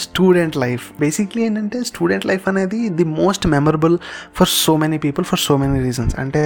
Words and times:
Student 0.00 0.56
life 0.56 0.84
basically 1.00 1.42
ఏంటంటే 1.42 1.78
student 1.82 2.26
life 2.26 2.44
అనేది 2.48 2.80
the 2.88 3.04
most 3.04 3.46
memorable 3.46 3.96
for 4.36 4.48
so 4.48 4.74
many 4.76 4.98
people 4.98 5.24
for 5.24 5.40
so 5.40 5.56
many 5.56 5.78
reasons 5.84 6.14
అంటే 6.18 6.42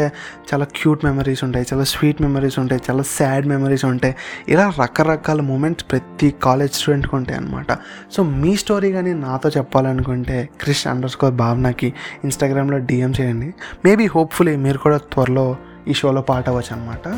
చాలా 0.50 0.66
cute 0.77 1.04
memories 1.04 1.45
ఉంటాయి 1.45 1.66
చాలా 1.72 1.84
స్వీట్ 1.84 2.22
మెమరీస్ 2.22 2.59
ఉంటాయి 2.59 2.80
చాలా 2.90 3.04
సాడ్ 3.16 3.46
మెమరీస్ 3.46 3.84
ఉంటాయి. 3.84 4.14
ఇలా 4.48 4.66
రకరకాల 4.80 5.40
మూమెంట్స్ 5.40 5.86
ప్రతి 5.90 6.30
కాలేజ్ 6.43 6.72
స్టూడెంట్కి 6.72 7.16
ఉంటాయి 7.16 7.38
అనమాట 7.38 7.72
సో 8.12 8.22
మీ 8.43 8.56
స్టోరీ 8.56 8.90
కానీ 8.93 9.12
నాతో 9.27 9.48
చెప్పాలనుకుంటే 9.48 10.39
క్రిష్ 10.61 10.86
అండర్ 10.86 11.11
స్కోర్ 11.11 11.34
భావనకి 11.34 11.91
ఇన్స్టాగ్రామ్లో 12.25 12.79
డిఎం 12.91 13.14
చేయండి. 13.21 13.50
మేబీ 13.84 14.07
హోప్ఫుల్లీ 14.07 14.57
మీరు 14.57 14.79
కూడా 14.79 14.98
త్వరలో 15.12 15.46
ఈ 15.89 15.95
షోలో 15.95 16.21
పాట 16.23 16.45
అవ్వచ్చు 16.48 16.71
అనమాట 16.77 17.09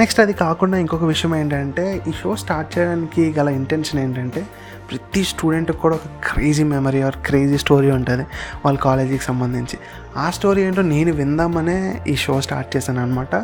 నెక్స్ట్ 0.00 0.20
అది 0.20 0.32
కాకుండా 0.32 0.76
ఇంకొక 0.78 1.04
విషయం 1.04 1.32
ఏంటంటే 1.36 1.84
ఈ 2.08 2.12
షో 2.22 2.30
స్టార్ట్ 2.36 2.70
చేయడానికి 2.74 3.24
గల 3.38 3.48
ఇంటెన్షన్ 3.48 4.00
ఏంటంటే 4.00 4.42
ప్రతి 4.90 5.24
స్టూడెంట్కి 5.24 5.78
కూడా 5.78 5.94
ఒక 5.94 6.32
crazy 6.32 6.64
memory 6.64 7.00
or 7.02 7.14
crazy 7.26 7.58
story 7.58 7.90
ఉంటుంది 7.90 8.26
వాళ్ళ 8.64 8.78
కాలేజీకి 8.78 9.24
సంబంధించి. 9.24 9.78
ఆ 10.16 10.30
స్టోరీ 10.30 10.62
ఏంటో 10.62 10.82
నేను 10.82 11.12
విందామనే 11.12 12.02
ఈ 12.08 12.16
షో 12.16 12.40
స్టార్ట్ 12.40 12.76
చేశాను 12.76 13.02
అనమాట 13.02 13.34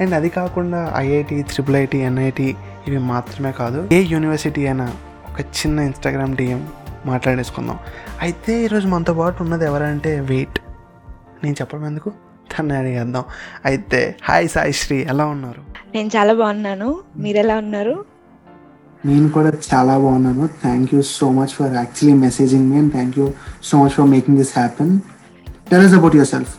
అండ్ 0.00 0.14
అది 0.14 0.28
కాకుండా 0.28 0.92
ఐఐటి 0.96 1.42
త్రిబుల్ 1.42 1.76
ఐటి 1.76 1.98
ఎన్ఐటి 1.98 2.56
ఇవి 2.88 2.98
మాత్రమే 2.98 3.52
కాదు 3.52 3.88
ఏ 3.92 4.02
యూనివర్సిటీ 4.02 4.66
అయినా 4.66 4.92
ఒక 5.32 5.40
చిన్న 5.40 5.80
ఇన్స్టాగ్రామ్ 5.80 6.36
డిఎం 6.36 6.68
మాట్లాడేసుకుందాం. 7.06 7.78
అయితే 8.20 8.64
ఈరోజు 8.64 8.88
మనతో 8.88 9.14
పాటు 9.14 9.42
ఉన్నది 9.42 9.64
ఎవరంటే 9.64 10.20
వెయిట్ 10.20 10.58
నేను 11.44 11.54
చెప్పడం 11.54 11.86
ఎందుకు? 11.86 12.12
తను 12.52 12.78
అడిగేద్దాం 12.78 13.24
అయితే 13.64 14.16
హాయ్ 14.24 14.48
సాయి 14.48 14.72
శ్రీ 14.72 14.96
ఎలా 15.02 15.26
ఉన్నారు? 15.26 15.62
నేను 15.94 16.08
చాలా 16.08 16.32
బాగున్నాను. 16.32 16.98
మీరు 17.16 17.36
ఎలా 17.36 17.56
ఉన్నారు? 17.56 18.04
నేను 19.04 19.28
కూడా 19.28 19.50
చాలా 19.70 19.98
బాగున్నాను. 19.98 20.46
Thank 20.62 20.94
you 20.94 21.00
so 21.02 21.26
much 21.30 21.52
for 21.58 21.74
actually 21.74 22.14
messaging 22.20 22.66
me 22.70 22.78
and 22.78 22.92
thank 22.92 23.18
you 23.18 23.26
so 23.62 23.82
much 23.82 23.90
for 23.90 24.08
making 24.14 24.38
this 24.38 24.52
happen 24.58 24.92
tell 25.70 25.84
us 25.86 25.94
about 25.94 26.16
yourself 26.34 26.54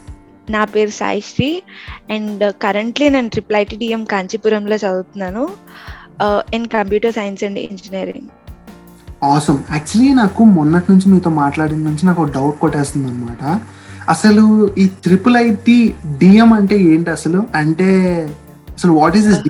నా 0.49 0.63
పేరు 0.65 0.89
సాయిశ్రీ 0.89 1.63
అండ్ 2.11 2.43
కరెంట్లీ 2.61 3.09
నేను 3.09 3.29
ట్రిపుల్ 3.29 3.57
ఐటీడీఎం 3.57 4.03
కాంచీపురంలో 4.05 4.75
చదువుతున్నాను. 4.75 5.43
In 6.53 6.67
computer 6.67 7.13
science 7.13 7.43
and 7.43 7.59
engineering 7.59 8.29
awesome 9.25 9.59
actually 9.71 10.13
నాకు 10.13 10.43
మొన్నటి 10.43 10.87
నుంచి 10.91 11.07
మీతో 11.09 11.29
మాట్లాడిన 11.29 11.77
నుంచి 11.77 12.05
నాకు 12.05 12.21
ఒక 12.23 12.31
డౌట్ 12.31 12.57
కొట్టేస్తుంది 12.59 13.07
అనమాట 13.07 13.43
అసలు 14.09 14.43
ఈ 14.77 14.87
ట్రిపుల్ 15.03 15.37
ఐటి 15.37 15.95
డిఎం 16.21 16.53
అంటే 16.53 16.75
ఏంటి 16.91 17.09
అసలు? 17.09 17.43
అంటే 17.55 17.89
అసలు 18.77 18.91
what 18.91 19.17
is 19.17 19.27
this 19.27 19.41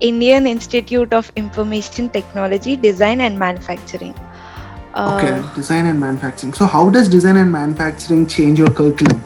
Indian 0.00 0.48
Institute 0.48 1.14
of 1.14 1.30
Information 1.36 2.08
Technology 2.08 2.76
Design 2.76 3.20
and 3.20 3.38
Manufacturing 3.38 4.14
okay 5.06 5.30
design 5.56 5.86
and 5.86 6.00
manufacturing 6.00 6.52
so 6.52 6.64
how 6.64 6.88
does 6.88 7.08
design 7.08 7.38
and 7.38 7.52
manufacturing 7.52 8.26
change 8.26 8.60
your 8.60 8.74
curriculum 8.74 9.20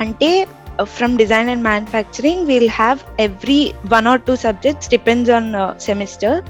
అంటే 0.00 0.46
from 0.84 1.16
design 1.16 1.48
and 1.48 1.62
manufacturing 1.62 2.46
we'll 2.46 2.68
have 2.68 2.98
every 3.20 3.74
one 3.86 4.06
or 4.06 4.20
two 4.20 4.36
subjects 4.36 4.90
depends 4.90 5.30
on 5.30 5.76
semester 5.78 6.42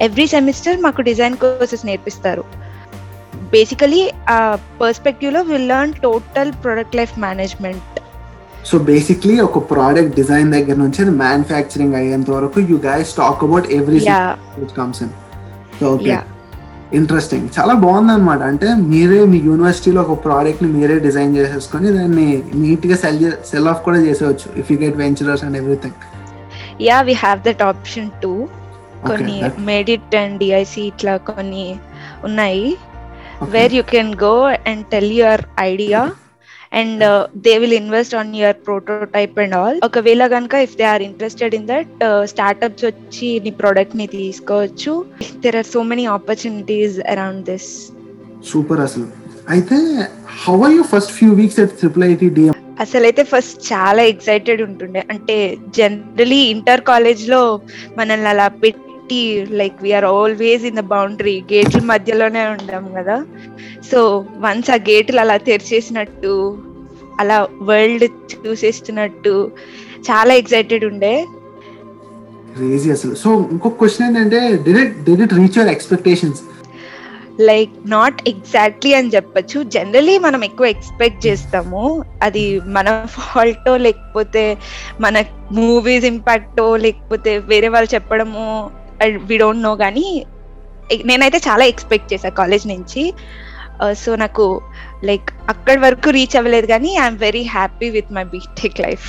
every 0.00 0.26
semester 0.26 0.80
మాకు 0.80 1.02
design 1.02 1.36
courses 1.36 1.86
నేర్పిస్తారు. 1.86 2.44
Basically 3.50 4.10
ఆ 4.28 4.58
పర్స్పెక్టివ్లో 4.80 5.42
will 5.42 5.68
learn 5.68 5.92
total 5.92 6.52
product 6.52 6.96
life 6.96 7.18
management 7.18 8.00
so 8.64 8.78
basically 8.84 9.34
ఒక 9.40 9.58
product 9.70 10.14
design 10.16 10.52
దగ్గర 10.52 10.76
నుంచి 10.76 11.02
manufacturing 11.18 11.94
అయ్యేంత 11.94 12.30
వరకు 12.30 12.60
you 12.70 12.76
guys 12.86 13.10
talk 13.16 13.42
about 13.44 13.66
every 13.72 14.00
comes 14.76 15.02
in 15.02 15.12
so 15.80 15.86
okay 15.94 16.14
interesting 16.92 17.46
చాలా 17.58 17.74
బాగుంది 17.74 18.12
అనమాట 18.12 18.42
అంటే 18.42 18.68
మీరే 18.84 19.20
మీ 19.24 19.38
యూనివర్సిటీలో 19.44 20.00
ఒక 20.02 20.16
ప్రోడక్ట్ని 20.24 20.68
మీరే 20.68 20.98
డిజైన్ 20.98 21.36
చేసేసుకొని 21.36 21.88
దాన్ని 21.92 22.26
నీట్గా 22.54 22.96
సెల్ 22.96 23.20
సెల్ 23.44 23.68
ఆఫ్ 23.68 23.84
కూడా 23.84 23.98
చేసేవచ్చు 23.98 24.48
if 24.60 24.72
you 24.72 24.78
get 24.78 24.96
venturers 24.96 25.44
and 25.44 25.56
everything 25.56 25.98
yeah 26.82 26.98
we 27.02 27.12
have 27.22 27.40
that 27.44 27.62
option 27.62 28.10
to 28.22 28.32
కొన్ని 29.06 29.38
మెడిట్ 29.64 30.14
అండ్ 30.14 30.38
డిఐసి 30.38 30.82
ఇట్లా 30.82 31.16
కొన్ని 31.26 31.64
ఉన్నాయి. 32.24 32.68
Where 33.50 33.74
you 33.74 33.82
can 33.90 34.12
go 34.22 34.34
and 34.66 34.84
tell 34.86 35.12
your 35.12 35.42
idea 35.60 36.00
and 36.80 37.04
they 37.46 37.52
will 37.62 37.76
invest 37.80 38.14
on 38.20 38.30
your 38.40 38.58
prototype 38.68 39.36
and 39.44 39.56
all 39.60 39.78
ఒకవేళ 39.88 40.26
కనుక 40.34 40.54
if 40.66 40.76
they 40.80 40.86
are 40.92 41.04
interested 41.08 41.56
in 41.58 41.68
that 41.72 42.04
startups 42.32 42.86
వచ్చి 42.90 43.28
నీ 43.44 43.52
ప్రోడక్ట్ని 43.62 44.06
తీసుకోవచ్చు. 44.16 44.94
There 45.44 45.58
are 45.60 45.70
so 45.74 45.82
many 45.92 46.06
opportunities 46.18 46.98
around 47.14 47.44
this 47.50 47.70
super 48.52 48.82
అసలు. 48.86 49.06
అయితే 49.54 49.76
how 50.44 50.56
are 50.66 50.74
you 50.78 50.84
first 50.92 51.14
few 51.18 51.30
weeks 51.40 51.60
at 51.64 51.74
triple 51.80 52.04
IT 52.12 52.28
DM 52.38 52.52
అసలైతే 52.82 53.22
first 53.32 53.58
చాలా 53.72 54.02
ఎక్సైటెడ్ 54.12 54.60
ఉంటుండే. 54.68 55.02
అంటే 55.12 55.36
జనరలీ 55.76 56.40
ఇంటర్ 56.54 56.82
కాలేజ్లో 56.88 57.42
మనల్ని 57.98 58.28
అలా 58.32 58.46
పెట్టి 58.62 59.20
like 59.60 59.76
we're 59.84 60.06
always 60.16 60.64
in 60.70 60.78
the 60.80 60.84
boundary 60.94 61.36
గేట్ల 61.52 61.80
మధ్యలోనే 61.92 62.42
ఉంటాం 62.54 62.84
కదా. 62.98 63.16
సో 63.90 64.00
వన్స్ 64.44 64.70
ఆ 64.76 64.78
గేట్లు 64.88 65.20
అలా 65.24 65.36
తెరిచేసినట్టు 65.50 66.32
అలా 67.20 67.48
వరల్డ్ 67.62 68.04
చూసేస్తున్నట్టు 68.46 69.50
చాలా 70.10 70.34
ఎక్సైటెడ్ 70.34 70.84
ఉండే. 70.84 71.26
క్రేజీ 72.56 72.90
అసలు. 72.90 73.14
సో 73.14 73.30
ఇంకొక 73.52 73.72
క్వశ్చన్ 73.72 74.06
ఏంటంటే 74.08 74.40
direct 74.64 74.98
direct 75.04 75.34
reach 75.34 75.58
your 75.58 75.72
expectations 75.72 76.40
like 77.40 77.70
not 77.86 78.28
exactly 78.28 78.94
అని 78.94 79.08
చెప్పొచ్చు. 79.08 79.62
జనరలీ 79.62 80.18
మనం 80.18 80.44
ఎక్కువ 80.44 80.66
ఎక్స్పెక్ట్ 80.66 81.26
చేస్తాము. 81.26 82.04
అది 82.22 82.60
మన 82.60 83.06
ఫాల్టో 83.10 83.76
లేకపోతే 83.76 84.58
మన 85.00 85.22
మూవీస్ 85.52 86.04
ఇంపాక్టో 86.04 86.76
లేకపోతే 86.76 87.38
వేరే 87.38 87.68
వాళ్ళు 87.68 87.94
చెప్పడము 87.94 88.70
వి 89.24 89.36
డోంట్ 89.38 89.62
నో 89.62 89.76
కానీ 89.76 90.26
నేనైతే 91.04 91.38
చాలా 91.38 91.64
ఎక్స్పెక్ట్ 91.64 92.12
చేశా 92.12 92.28
కాలేజ్ 92.28 92.66
నుంచి. 92.66 93.12
సో 94.02 94.14
నాకు 94.14 94.44
లైక్ 95.04 95.30
అక్కడి 95.48 95.80
వరకు 95.80 96.10
రీచ్ 96.10 96.36
అవ్వలేదు 96.36 96.66
కానీ 96.66 96.90
I'm 97.04 97.18
very 97.26 97.44
happy 97.56 97.90
with 97.90 98.12
my 98.12 98.24
BTech 98.34 98.80
life 98.86 99.08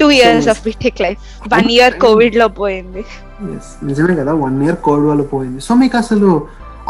two 0.00 0.10
years 0.10 0.48
of 0.48 0.64
BTech 0.64 1.00
life 1.06 1.18
one 1.54 1.70
year 1.70 1.96
కోవిడ్లో 2.04 2.48
పోయింది. 2.60 3.04
నిజమే 3.90 4.16
కదా 4.20 4.34
వన్ 4.44 4.62
ఇయర్ 4.62 4.76
కోవిడ్ 4.76 5.08
వల్ల 5.12 5.22
పోయింది. 5.34 5.60
సో 5.60 5.74
మీకు 5.74 5.96
అసలు 5.96 6.30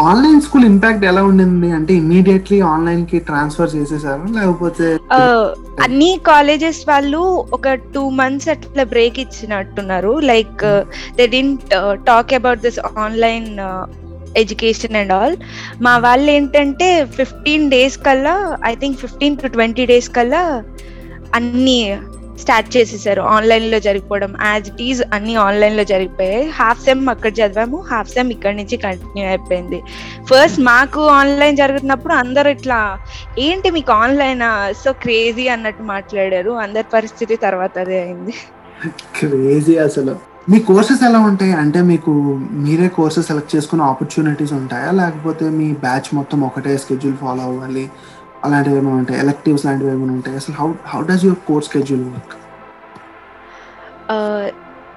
ఆన్లైన్ 0.09 0.41
స్కూల్ 0.47 0.65
ఇంపాక్ట్ 0.65 1.05
ఎలా 1.11 1.21
ఉండింది? 1.25 1.69
అంటే 1.77 1.93
ఇమీడియట్లీ 1.94 2.61
ఆన్లైన్కి 2.61 3.19
ట్రాన్స్ఫర్ 3.28 3.75
చేసేసారు? 3.77 4.25
లేకపోతే 4.38 4.87
Uh, 5.19 5.47
అన్ని 5.84 6.21
కాలేజెస్ 6.31 6.81
వాళ్ళు 6.88 7.21
ఒక 7.56 7.73
టూ 7.94 8.03
మంత్స్ 8.21 8.49
అట్లా 8.55 8.84
break 8.93 9.19
ఇచ్చినట్టున్నారు. 9.25 10.12
Like 10.33 10.65
they 11.19 11.27
didn't 11.27 11.62
talk 12.11 12.34
about 12.41 12.61
this 12.67 12.81
online 13.05 13.49
education 14.36 14.97
and 14.97 15.12
all 15.12 15.36
మా 15.82 15.98
వాళ్ళు 15.98 16.30
ఏంటంటే 16.30 17.04
ఫిఫ్టీన్ 17.04 17.70
డేస్ 17.70 17.98
కల్లా 17.98 18.58
I 18.64 18.74
think 18.74 18.98
fifteen 18.98 19.36
to 19.36 19.47
twenty 19.47 19.86
days 19.86 20.10
కల్లా 20.10 20.64
అన్ని 21.34 21.97
స్టార్ట్ 22.41 22.76
చేసేసారు. 22.76 23.22
ఆన్లైన్లో 23.22 23.78
జరిగిపోవడం. 23.80 24.36
యాజ్ 24.44 24.69
ఇట్ 24.69 24.82
ఈజ్ 24.82 25.02
అన్ని 25.12 25.34
ఆన్లైన్లో 25.36 25.84
జరిగిపోయాయి. 25.84 26.48
హాఫ్ 26.48 26.82
సెమ్ 26.84 27.08
అక్కడ 27.08 27.32
చదివాము. 27.32 27.78
హాఫ్ 27.91 28.10
సెమ్ 28.10 28.30
ఇక్కడ 28.30 28.54
నుంచి 28.54 28.76
కంటిన్యూ 28.76 29.26
అయిపోయింది. 29.26 29.78
ఫస్ట్ 30.30 30.60
మాకు 30.60 31.06
ఆన్లైన్ 31.06 31.56
జరుగుతున్నప్పుడు 31.56 32.14
అందరూ 32.14 32.50
ఇట్లా 32.50 32.98
ఏంటి 33.38 33.70
మీకు 33.70 33.92
ఆన్లైన్ 33.92 34.44
సో 34.84 34.92
క్రేజీ 34.92 35.48
అన్నట్టు 35.48 35.82
మాట్లాడారు. 35.82 36.50
అందరి 36.50 36.84
పరిస్థితి 36.92 37.36
తర్వాత 37.36 37.78
అదే 37.78 38.02
అయింది. 38.02 38.34
క్రేజీ 39.19 39.76
అసలు. 39.78 40.35
మీ 40.50 40.58
కోర్సెస్ 40.68 41.00
ఎలా 41.06 41.20
ఉంటాయి? 41.28 41.52
అంటే 41.62 41.80
మీకు 41.90 42.12
మీరే 42.64 42.88
కోర్సెస్ 42.96 43.26
సెలెక్ట్ 43.30 43.54
చేసుకునే 43.54 43.82
ఆపర్చునిటీస్ 43.82 44.52
ఉంటాయా? 44.58 44.90
లేకపోతే 45.00 45.44
మీ 45.58 45.66
బ్యాచ్ 45.84 46.08
మొత్తం 46.19 46.40
ఒకటే 46.48 46.72
స్కెడ్యూల్ 46.82 47.16
ఫాలో 47.22 47.43
అవ్వాలి? 47.48 47.84
అలాంటివి 48.44 48.76
ఏమైనా 48.81 48.98
ఉంటాయి? 49.02 49.19
ఎలెక్టివ్స్ 49.25 49.64
లాంటివి 49.66 49.90
ఏమైనా 49.94 50.12
ఉంటాయి? 50.19 50.37
అసలు 50.37 50.54
how 50.60 50.69
how 50.93 51.00
does 51.10 51.25
your 51.28 51.40
course 51.48 51.69
schedule 51.70 52.04
work 52.10 52.34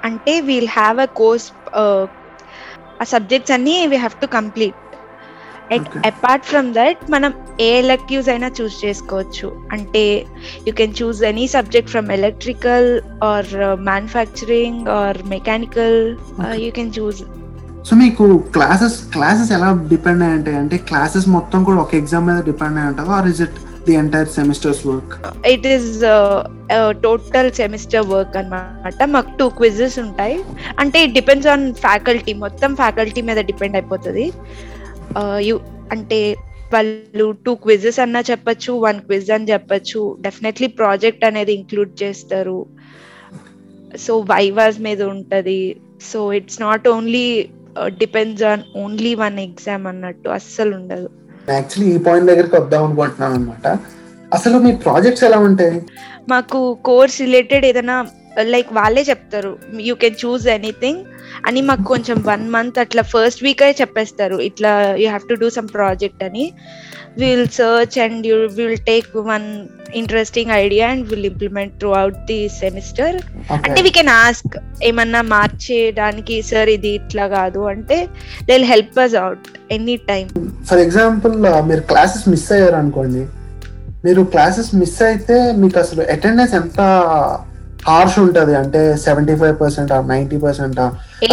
అంటే 0.07 0.33
వీల్ 0.47 0.71
హ్యావ్ 0.79 0.97
అ 0.99 1.09
కోర్స్ 1.21 1.47
ఆ 3.01 3.05
సబ్జెక్ట్స్ 3.13 3.53
అన్ని 3.55 3.75
we 3.91 3.97
have 4.03 4.15
to 4.21 4.27
complete 4.37 4.77
apart 6.09 6.45
from 6.51 6.69
that 6.79 7.01
మనం 7.15 7.31
ఏ 7.67 7.69
ఎలక్టివ్స్ 7.83 8.29
అయినా 8.33 8.49
చూస్ 8.59 8.77
చేసుకోవచ్చు. 8.85 9.47
అంటే 9.75 10.03
you 10.67 10.73
can 10.79 10.95
choose 11.01 11.21
any 11.31 11.45
subject 11.57 11.91
from 11.93 12.09
electrical 12.17 12.89
or 13.31 13.51
manufacturing 13.89 14.81
or 14.99 15.19
mechanical. 15.35 15.99
You 16.65 16.71
can 16.79 16.93
choose 16.99 17.21
so 17.87 17.95
మీకు 18.03 18.25
classes 18.55 18.95
classes 19.13 19.51
ఎలా 19.57 19.67
depend 19.91 20.23
అయి 20.25 20.35
ఉంటాయి 20.37 20.57
అంటే 20.61 20.77
క్లాసెస్ 20.89 21.27
మొత్తం 21.35 21.59
కూడా 21.67 21.79
ఒక 21.83 21.93
ఎగ్జామ్ 22.01 22.25
మీద 22.29 22.39
డిపెండ్ 22.49 22.79
అయి 22.79 22.87
ఉంటుందా 22.91 23.13
or 23.19 23.29
is 23.31 23.41
it 23.45 23.57
the 23.87 23.93
entire 24.01 24.29
semesters 24.37 24.81
work 24.89 25.13
it 25.53 25.67
is 25.75 25.87
total 27.05 27.49
semester 27.59 28.05
work 28.13 28.35
అన్నమాట. 28.41 29.07
మాకు 29.13 29.31
టూ 29.39 29.45
క్విజెస్ 29.59 29.97
ఉంటాయి. 30.05 30.37
అంటే 30.83 30.97
ఇట్ 31.05 31.15
డిపెండ్స్ 31.19 31.49
ఆన్ 31.53 31.65
ఫ్యాకల్టీ 31.85 32.33
మొత్తం 32.43 32.73
ఫ్యాకల్టీ 32.81 33.23
మీద 33.29 33.39
డిపెండ్ 33.51 33.77
అయిపోతుంది. 33.79 34.25
యూ 35.39 35.59
అంటే 35.91 36.37
వాళ్ళు 36.73 37.35
టూ 37.45 37.55
క్విజెస్ 37.55 37.99
అన్నా 37.99 38.19
చెప్పొచ్చు 38.31 38.73
వన్ 38.73 38.99
క్విజ్ 38.99 39.31
అని 39.31 39.51
చెప్పొచ్చు. 39.51 40.17
డెఫినెట్లీ 40.21 40.67
ప్రాజెక్ట్ 40.67 41.25
అనేది 41.25 41.53
ఇంక్లూడ్ 41.53 42.03
చేస్తారు. 42.03 42.65
సో 43.99 44.19
వైవాస్ 44.19 44.79
మీద 44.79 45.01
ఉంటది. 45.03 45.61
So 46.11 46.33
it's 46.33 46.61
not 46.61 46.87
only 46.87 47.49
depends 47.87 48.43
on 48.43 48.63
only 48.77 49.15
one 49.15 49.39
exam 49.39 49.87
అన్నట్టు 49.87 50.29
అస్సలు 50.29 50.75
ఉండదు. 50.75 51.09
యాక్చువల్లీ 51.49 51.95
ఈ 51.95 51.97
పాయింట్ 51.97 52.27
దగ్గరికి 52.31 52.55
వద్దాం 52.55 52.83
అనుకుంటున్నాను 52.83 53.35
అనమాట 53.35 53.67
అసలు 54.33 54.57
మీ 54.57 54.71
ప్రాజెక్ట్స్ 54.75 55.23
ఎలా 55.23 55.37
ఉంటాయి? 55.39 55.81
మాకు 56.29 56.77
కోర్స్ 56.85 57.21
రిలేటెడ్ 57.21 57.65
ఏదైనా 57.65 58.07
లైక్ 58.43 58.73
వాళ్ళే 58.73 59.01
చెప్తారు 59.01 59.57
యూ 59.79 59.95
కెన్ 59.95 60.15
చూస్ 60.25 60.47
ఎనీథింగ్ 60.47 60.99
అని 61.45 61.61
మాకు 61.61 61.83
కొంచెం 61.83 62.23
వన్ 62.25 62.49
మంత్ 62.49 62.79
అట్లా 62.79 63.01
ఫస్ట్ 63.01 63.43
వీక్ 63.43 63.63
అయి 63.63 63.73
చెప్పేస్తారు 63.81 64.35
ఇట్లా 64.41 64.95
you 64.95 65.07
have 65.07 65.21
to 65.29 65.33
do 65.33 65.49
some 65.49 65.67
project 65.67 66.23
అని. 66.23 66.53
Will 67.17 67.47
search 67.47 67.99
and 67.99 68.27
you 68.27 68.47
will 68.47 68.77
take 68.77 69.15
one 69.15 69.67
interesting 69.93 70.51
idea 70.51 70.89
and 70.89 71.07
will 71.07 71.25
implement 71.25 71.79
throughout 71.93 72.17
the 72.27 72.47
semester 72.47 73.15
అంటే 73.49 73.81
వీ 73.81 73.89
కెన్ 73.89 74.09
ఆస్క్ 74.09 74.57
ఏమన్నా 74.83 75.21
మార్చేయడానికి 75.21 76.41
సార్ 76.41 76.69
ఇది 76.69 76.89
ఇట్లా 76.89 77.27
కాదు 77.27 77.59
అంటే 77.67 78.07
they 78.45 78.63
help 78.63 78.99
us 78.99 79.15
out 79.15 79.47
any 79.71 79.97
time 79.97 80.29
for 80.65 80.79
example 80.79 81.35
మీరు 81.61 81.81
classes 81.81 82.29
miss 82.29 82.51
అయ్యారు 82.51 82.75
అనుకోండి 82.75 83.25
మీరు 84.05 84.21
క్లాసెస్ 84.23 84.75
మిస్ 84.75 85.03
అయితే 85.03 85.53
మీకు 85.53 85.79
అసలు 85.79 86.01
అటెండెన్స్ 86.11 86.55
ఎంత 86.55 86.79
హార్ష్ 87.87 88.17
ఉంటుంది. 88.23 88.53
అంటే 88.61 88.81
seventy 89.05 89.35
five 89.41 89.55
percent 89.61 89.91
ninety 90.13 90.37
percent 90.45 90.79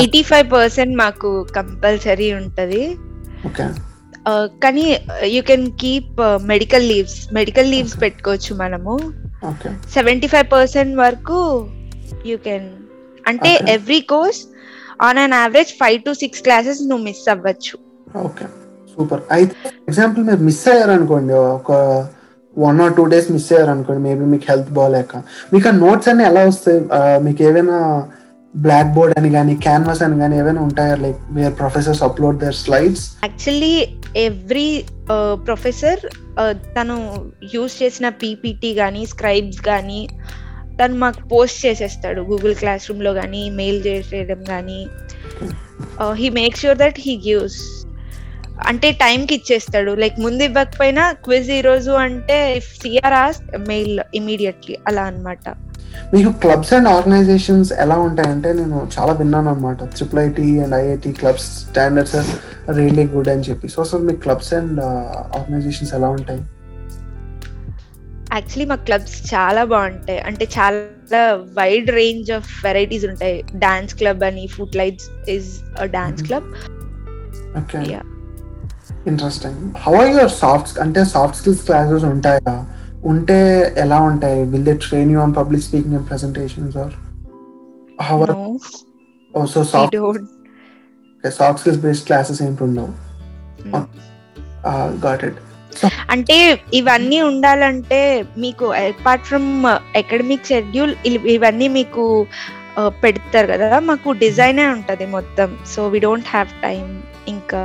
eighty 0.00 0.22
five 0.31 0.46
percent 0.56 0.94
మాకు 1.02 1.31
కంపల్సరీ 1.58 2.28
ఉంటది. 2.40 2.82
ఓకే. 3.48 3.66
కానీ 4.64 4.84
you 5.34 5.40
can 5.50 5.66
keep 5.82 6.20
medical 6.52 6.87
leaves 6.93 7.19
medical 7.38 7.70
leaves. 7.75 7.96
పెట్టుకోవచ్చు 8.04 8.52
మనము. 8.64 8.94
సెవెంటీ 9.96 10.28
ఫైవ్ 10.34 10.48
పర్సెంట్ 10.56 10.94
వరకు 11.04 11.38
యూ 12.31 12.37
కెన్ 12.48 12.69
అంటే. 13.31 13.52
Every 13.76 14.00
course 14.12 14.40
on 15.08 15.20
an 15.25 15.37
average 15.43 15.72
five 15.82 15.98
to 16.08 16.12
six 16.22 16.43
classes 16.46 16.82
నువ్వు 16.90 17.04
miss 17.08 17.25
అవ్వచ్చు. 17.34 17.76
Okay 18.26 18.46
super 18.93 19.22
అయితే 19.37 19.54
ఎగ్జాంపుల్ 19.90 20.22
మీరు 20.28 20.43
మిస్ 20.48 20.62
అయ్యారు 20.72 20.93
అనుకోండి 20.98 21.34
ఒక 21.56 21.72
one 22.58 22.81
or 22.81 22.94
two 22.97 23.05
days 23.05 23.31
miss 23.32 23.49
అయ్యారు 23.53 23.70
అనుకోండి 23.70 24.03
మేబీ 24.08 24.26
మీకు 24.35 24.47
హెల్త్ 24.49 24.70
బాగాలేక 24.79 25.17
మీకు 25.53 25.69
ఆ 25.69 25.75
నోట్స్ 25.85 26.08
అన్ని 26.08 26.25
ఎలా 26.25 26.44
వస్తాయి? 26.50 26.81
మీకు 27.26 27.43
ఏమైనా 27.43 27.79
బ్లాక్ 28.55 28.91
బోర్డ్ 28.94 29.14
అని 29.19 29.31
కానీ 29.31 29.55
క్యాన్వాస్ 29.64 30.03
అని 30.03 30.17
కానీ 30.19 30.35
ఏమైనా 30.38 30.61
ఉంటాయా? 30.62 30.94
Like 30.97 31.19
where 31.31 31.55
professors 31.58 32.03
upload 32.03 32.38
their 32.38 32.55
slides 32.55 33.05
actually 33.25 33.75
every 34.26 34.69
professor 35.47 36.00
తను 36.76 36.97
యూజ్ 37.55 37.75
చేసిన 37.82 38.08
పీపీటీ 38.23 38.75
కానీ 38.75 39.03
స్క్రైబ్స్ 39.06 39.61
కానీ 39.61 40.00
తను 40.81 40.97
మాకు 41.03 41.20
పోస్ట్ 41.29 41.58
చేసేస్తాడు. 41.67 42.20
గూగుల్ 42.31 42.55
క్లాస్ 42.55 42.87
రూమ్లో 42.91 43.12
కానీ 43.14 43.43
మెయిల్ 43.61 43.79
చేసేయడం 43.87 44.41
కానీ 44.44 44.81
he 46.14 46.29
make 46.41 46.56
sure 46.56 46.79
that 46.79 46.99
he 46.99 47.14
gives 47.29 47.61
అంటే 48.66 48.88
టైంకి 48.92 49.34
ఇచ్చేస్తాడు. 49.34 49.92
లైక్ 50.02 50.16
ముందు 50.20 50.42
ఇవ్వకపోయినా 50.42 51.12
క్విజ్ 51.12 51.50
ఈ 51.50 51.60
రోజు 51.60 51.90
అంటే 51.90 52.56
if 52.56 52.70
CR 52.82 53.14
has 53.14 53.38
mail 53.68 54.00
immediately 54.14 54.76
అలా 54.88 55.02
అన్నమాట. 55.02 55.48
మీకు 56.14 56.30
క్లబ్స్ 56.32 56.72
అండ్ 56.72 56.88
ఆర్గనైజేషన్స్ 56.88 57.72
ఎలా 57.72 57.96
ఉంటాయంటే 57.98 58.52
నేను 58.52 58.90
చాలా 58.96 59.12
విన్నాను 59.12 59.48
అనమాట 59.50 59.84
triple 59.84 60.20
IT 60.20 60.58
and 60.60 60.74
IIT 60.74 61.12
clubs 61.12 61.46
standards 61.68 62.16
really 62.70 63.04
good 63.04 63.28
అని 63.28 63.40
చెప్పి. 63.40 63.68
సో 63.68 63.82
అసలు 63.82 64.00
మీ 64.00 64.14
క్లబ్స్ 64.14 64.54
అండ్ 64.54 64.80
ఆర్గనైజేషన్స్ 65.38 65.94
ఎలా 65.94 66.08
ఉంటాయి? 66.08 66.40
యాక్చువల్లీ 68.32 68.64
మా 68.64 68.74
క్లబ్స్ 68.74 69.34
చాలా 69.34 69.64
బాగుంటాయి. 69.64 70.20
అంటే 70.20 70.48
చాలా 70.58 71.22
వైడ్ 71.34 71.90
రేంజ్ 71.90 72.32
ఆఫ్ 72.32 72.50
వెరైటీస్ 72.64 73.04
ఉంటాయి. 73.04 73.44
డాన్స్ 73.54 73.94
క్లబ్ 73.94 74.24
అని 74.24 74.46
foot 74.46 74.76
lights 74.76 75.30
is 75.30 75.50
dance. 75.84 76.22
Club 76.22 76.50
okay 77.58 77.78
Yeah. 77.94 78.04
Interesting 79.06 79.58
how 79.79 79.94
are 79.94 80.11
your 80.11 80.31
soft 80.31 80.79
అంటే 80.79 81.05
సాఫ్ట్ 81.05 81.37
స్కిల్స్ 81.38 81.64
క్లాసెస్ 81.67 82.05
ఉంటాయా? 82.05 82.55
ఉంటే 83.05 83.38
ఎలా 83.76 83.99
ఉంటాయి? 84.03 84.43
Will 84.44 84.64
they 84.64 84.75
train 84.88 85.11
you 85.12 85.19
on 85.20 85.35
public 85.37 85.64
speaking 85.64 85.97
and 85.97 86.08
presentations 86.08 86.76
or 86.76 86.94
how 88.03 88.19
are 88.23 88.35
so 89.47 89.64
soft 89.64 89.97
soft 91.25 91.61
skills 91.61 91.81
based 91.81 92.06
classes 92.06 92.43
ఏంటి 92.43 92.64
ఉండవు. 92.64 92.93
Got 95.06 95.25
it 95.25 95.41
అంటే 96.11 96.37
ఇవన్నీ 96.75 97.20
ఉండాలంటే 97.20 97.99
మీకు 98.38 98.67
అపార్ట్ 98.82 99.25
ఫ్రమ్ 99.25 99.49
అకాడమిక్ 99.97 100.47
షెడ్యూల్ 100.47 100.94
ఇవన్నీ 101.06 101.69
మీకు 101.69 102.05
పెడతారు 103.02 103.49
కదా 103.52 103.78
మాకు 103.90 104.08
డిజైనే 104.25 104.64
ఉంటది 104.76 105.06
మొత్తం. 105.17 105.50
So 105.75 105.82
we 105.94 106.00
don't 106.06 106.31
have 106.34 106.50
time 106.67 106.84
ఇంకా 107.34 107.61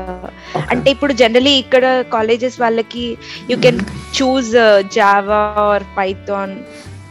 అంటే 0.72 0.88
ఇప్పుడు 0.96 1.14
జనరలీ 1.22 1.54
ఇక్కడ 1.64 1.86
కాలేజెస్ 2.16 2.58
వాళ్ళకి 2.64 3.06
you 3.52 3.58
can 3.66 3.80
choose 4.18 4.52
Java 4.98 5.42
or 5.66 5.86
Python 6.00 6.56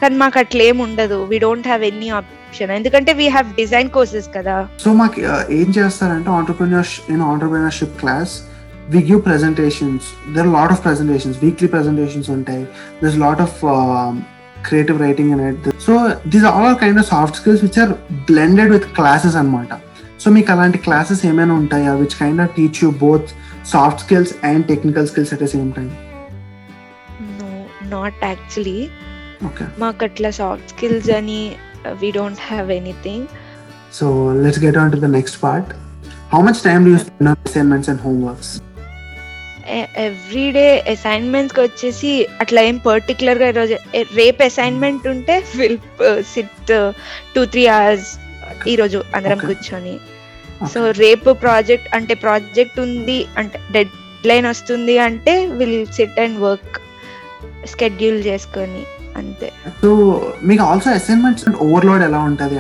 కానీ 0.01 0.17
మాకు 0.23 0.39
అట్లా 0.45 0.69
ఉండదు. 0.87 1.19
We 1.33 1.39
don't 1.47 1.69
have 1.71 1.85
any 1.91 2.11
option 2.21 2.71
ఎందుకంటే 2.79 3.11
వీ 3.21 3.27
హ్యావ్ 3.35 3.49
డిజైన్ 3.61 3.91
కోర్సెస్ 3.97 4.29
కదా. 4.37 4.57
సో 4.85 4.91
మాకు 5.01 5.21
uh, 5.33 5.43
ఏం 5.59 5.69
చేస్తారంటే 5.79 6.31
entrepreneurs 6.41 6.95
in 7.15 7.23
entrepreneurship 7.33 7.95
class 8.03 8.35
we 8.95 9.01
give 9.11 9.21
presentations 9.29 10.07
there 10.37 10.51
lot 10.57 10.73
of 10.75 10.83
presentations 10.87 11.39
weekly 11.45 11.69
presentations 11.75 12.31
ఉంటాయి. 12.37 12.65
There 13.03 13.19
lot 13.25 13.43
of 13.47 13.59
creative 14.67 14.99
writing 15.03 15.33
and 15.39 15.67
so 15.87 15.95
these 16.33 16.47
all 16.51 16.69
are 16.69 16.79
kind 16.81 17.01
of 17.03 17.09
soft 17.11 17.39
skills 17.41 17.63
which 17.67 17.79
are 17.83 17.93
blended 18.31 18.73
with 18.73 18.87
classes 18.99 19.37
అనమాట 19.37 19.73
so 20.23 20.31
మీకు 20.31 20.51
అలాంటి 20.53 20.79
classes 20.79 21.23
ఏమైనా 21.27 21.55
ఉంటాయా 21.61 21.93
which 22.01 22.17
kind 22.19 22.43
of 22.43 22.53
teach 22.57 22.81
you 22.85 22.91
both 23.05 23.29
soft 23.73 24.01
skills 24.01 24.33
and 24.45 24.65
technical 24.69 25.07
skills 25.07 25.33
at 25.35 25.43
the 25.43 25.49
same 25.55 25.71
time 25.73 25.91
no 27.41 27.51
not 27.95 28.19
actually 28.25 28.79
okay 29.47 29.67
మాకు 29.81 30.05
అట్లా 30.05 30.31
soft 30.41 30.71
skills 30.75 31.11
అని 31.19 31.41
we 32.01 32.11
don't 32.13 32.43
have 32.49 32.71
anything 32.79 33.27
so 33.93 34.07
let's 34.43 34.63
get 34.65 34.79
on 34.79 34.93
to 34.93 34.99
the 34.99 35.11
next 35.17 35.39
part 35.45 35.71
how 36.33 36.41
much 36.49 36.61
time 36.67 36.83
do 36.87 36.91
you 36.91 37.01
spend 37.05 37.31
on 37.31 37.41
assignments 37.49 37.91
and 37.93 38.03
homeworks 38.07 38.53
every 40.07 40.47
day 40.57 40.65
అసైన్మెంట్స్కి 40.95 41.61
వచ్చేసి 41.67 42.11
అట్లా 42.43 42.61
ఏం 42.69 42.77
పర్టికులర్గా 42.89 43.47
ఈరోజు 43.53 43.77
రేపు 44.21 44.43
assignment 44.51 45.07
ఉంటే 45.15 45.37
will 45.61 45.79
sit 46.33 46.73
two 47.35 47.43
three 47.55 47.65
hours 47.79 48.11
ఈ 48.73 48.75
రోజు 48.81 48.99
అందరం. 49.17 49.39
కూర్చొని. 49.49 49.95
సో 50.73 50.81
రేపు 51.05 51.31
ప్రాజెక్ట్ 51.45 51.89
అంటే 51.97 52.15
ప్రాజెక్ట్ 52.25 52.79
ఉంది 52.87 53.19
అంటే 53.41 53.59
డెడ్ 53.77 53.93
లైన్ 54.31 54.47
వస్తుంది 54.53 54.97
అంటే 55.09 55.35
will 55.61 55.81
sit 55.99 56.19
and 56.25 56.39
work 56.47 56.77
schedule 57.73 58.21
చేసుకొని 58.27 58.83
అంతే. 59.21 59.49
సో 59.83 59.89
మీకు 60.49 60.63
ఆల్సో 60.71 60.89
అసైన్మెంట్స్ 60.99 61.47
ఓవర్లోడ్ 61.67 62.03
ఎలా 62.09 62.21
ఉంటుంది? 62.29 62.59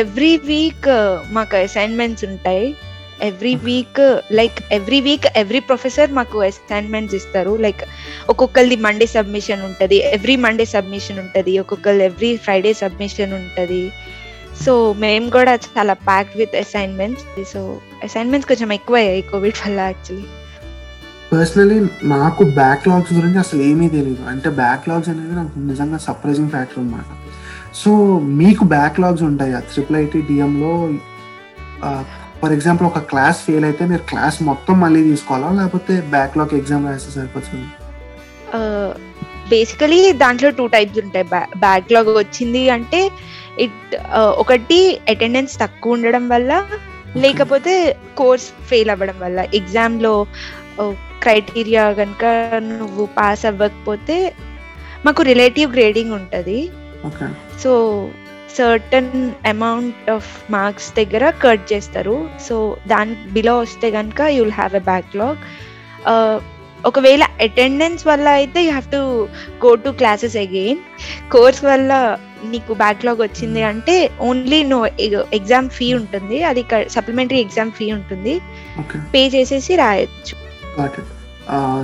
ఎవ్రీ 0.00 0.32
వీక్ 0.50 0.88
మాకు 1.36 1.56
అసైన్మెంట్స్ 1.68 2.24
ఉంటాయి. 2.30 2.66
Every 3.30 3.54
week 3.54 4.00
like 4.32 4.58
every 4.72 5.00
week 5.00 5.26
every 5.36 5.60
professor 5.60 6.10
మాకు 6.12 6.42
అసైన్మెంట్స్ 6.42 7.14
ఇస్తారు. 7.14 7.56
లైక్ 7.56 7.82
ఒక్కొక్కరిది 8.28 8.76
మండే 8.76 9.06
సబ్మిషన్ 9.06 9.62
ఉంటుంది. 9.62 9.98
ఎవ్రీ 10.16 10.36
మండే 10.36 10.64
సబ్మిషన్ 10.64 11.18
ఉంటుంది. 11.18 11.58
ఒక్కొక్కరు 11.58 12.02
ఎవ్రీ 12.10 12.36
ఫ్రైడే 12.36 12.72
సబ్మిషన్ 12.72 13.32
ఉంటుంది. 13.32 13.92
సో 14.64 14.92
మేము 14.92 15.30
కూడా 15.30 15.54
చాలా 15.54 15.92
packed 15.92 16.38
with 16.38 16.56
assignments 16.56 17.24
so 17.52 17.80
assignments 18.06 18.48
కొంచెం 18.48 18.72
ఎక్కువ 18.72 18.96
అయ్యాయి 18.96 19.22
కోవిడ్ 19.22 19.58
వల్ల 19.66 19.80
యాక్చువల్లీ 19.80 20.26
పర్సనలీ 21.32 21.78
నాకు 22.02 22.44
బ్యాక్లాగ్స్ 22.44 23.12
గురించి 23.12 23.38
అసలు 23.38 23.62
ఏమీ 23.62 23.88
తెలియదు 23.88 24.22
అంటే 24.22 24.50
బ్యాక్లాగ్స్ 24.50 25.08
అనేది 25.08 25.34
నాకు 25.34 25.58
నిజంగా 25.58 25.98
సర్ప్రైజింగ్ 25.98 26.50
ఫ్యాక్టర్ 26.50 26.78
అనమాట 26.78 27.04
సో 27.74 28.18
మీకు 28.20 28.64
బ్యాక్లాగ్స్ 28.64 29.22
ఉంటాయి? 29.22 29.52
ట్రిపుల్ 29.72 29.96
ఐటీ 29.96 30.20
డిఎంలో 30.20 30.72
ఫర్ 32.40 32.52
ఎగ్జాంపుల్ 32.56 32.86
ఒక 32.88 33.00
క్లాస్ 33.10 33.38
ఫెయిల్ 33.46 33.64
అయితే 33.68 33.84
మీరు 33.92 34.04
క్లాస్ 34.10 34.36
మొత్తం 34.48 34.74
మళ్ళీ 34.84 35.00
తీసుకోవాలా? 35.10 35.48
లేకపోతే 35.58 35.94
బ్యాక్లాగ్ 36.14 36.52
ఎగ్జామ్ 36.60 36.84
రాస్తే 36.90 37.12
సరిపోతుంది? 37.16 37.68
బేసికలీ 39.52 40.00
దాంట్లో 40.22 40.48
టూ 40.58 40.64
టైప్స్ 40.74 41.00
ఉంటాయి. 41.04 41.26
బ్యాక్లాగ్ 41.66 42.10
వచ్చింది 42.22 42.62
అంటే 42.76 43.00
ఇట్ 43.64 43.94
ఒకటి 44.42 44.78
అటెండెన్స్ 45.12 45.54
తక్కువ 45.62 45.96
ఉండడం 45.96 46.24
వల్ల 46.34 46.52
లేకపోతే 47.24 47.74
కోర్స్ 48.20 48.48
ఫెయిల్ 48.70 48.90
అవ్వడం 48.94 49.18
వల్ల. 49.24 49.38
ఎగ్జామ్లో 49.60 50.14
క్రైటీరియా 51.24 51.84
కనుక 52.00 52.24
నువ్వు 52.72 53.04
పాస్ 53.18 53.44
అవ్వకపోతే 53.50 54.16
మాకు 55.06 55.22
రిలేటివ్ 55.30 55.72
గ్రేడింగ్ 55.76 56.14
ఉంటుంది. 56.18 56.58
Okay. 57.08 57.26
So 57.62 57.72
certain 58.56 59.10
amount 59.52 60.10
of 60.10 60.28
marks 60.52 60.90
దగ్గర 60.98 61.24
కట్ 61.44 61.64
చేస్తారు. 61.72 62.16
సో 62.48 62.56
దాని 62.92 63.14
బిలో 63.36 63.54
వస్తే 63.58 63.90
కనుక 63.96 64.20
you 64.34 64.40
will 64.44 64.58
have 64.60 64.76
a 64.80 64.84
backlog 64.92 65.40
ఒకవేళ 66.88 67.22
అటెండెన్స్ 67.44 68.02
వల్ల 68.08 68.26
అయితే 68.40 68.58
you 68.64 68.70
have 68.70 68.88
to 68.96 69.02
go 69.66 69.70
to 69.84 69.90
classes 70.00 70.36
again 70.44 70.80
course 71.32 71.62
వల్ల 71.64 71.92
నీకు 72.52 72.72
బ్యాక్లాగ్ 72.82 73.20
వచ్చింది 73.24 73.62
అంటే 73.70 73.94
ఓన్లీ 74.28 74.60
నో 74.72 74.78
ఎగ్జామ్ 75.38 75.68
ఫీ 75.78 75.86
ఉంటుంది. 76.00 76.36
అది 76.50 76.62
సప్లిమెంటరీ 76.96 77.40
ఎగ్జామ్ 77.46 77.72
ఫీ 77.78 77.86
ఉంటుంది. 77.98 78.34
పే 79.14 79.22
చేసేసి 79.34 79.76
రాయొచ్చు. 79.82 80.34